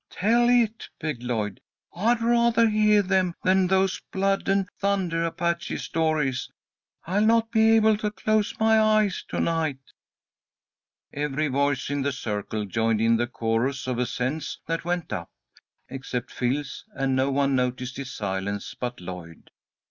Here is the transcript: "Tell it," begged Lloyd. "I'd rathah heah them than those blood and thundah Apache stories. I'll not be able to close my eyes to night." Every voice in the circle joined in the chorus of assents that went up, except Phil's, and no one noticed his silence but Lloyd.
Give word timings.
"Tell 0.09 0.49
it," 0.49 0.89
begged 0.99 1.21
Lloyd. 1.21 1.61
"I'd 1.95 2.21
rathah 2.21 2.67
heah 2.71 3.03
them 3.03 3.35
than 3.43 3.67
those 3.67 4.01
blood 4.11 4.49
and 4.49 4.67
thundah 4.81 5.27
Apache 5.27 5.77
stories. 5.77 6.49
I'll 7.05 7.21
not 7.23 7.51
be 7.51 7.75
able 7.75 7.97
to 7.97 8.09
close 8.09 8.59
my 8.59 8.79
eyes 8.81 9.23
to 9.27 9.39
night." 9.39 9.77
Every 11.13 11.49
voice 11.49 11.91
in 11.91 12.01
the 12.01 12.11
circle 12.13 12.65
joined 12.65 12.99
in 12.99 13.17
the 13.17 13.27
chorus 13.27 13.85
of 13.85 13.99
assents 13.99 14.59
that 14.65 14.85
went 14.85 15.13
up, 15.13 15.29
except 15.87 16.31
Phil's, 16.31 16.83
and 16.95 17.15
no 17.15 17.29
one 17.29 17.55
noticed 17.55 17.97
his 17.97 18.11
silence 18.11 18.73
but 18.73 18.99
Lloyd. 18.99 19.51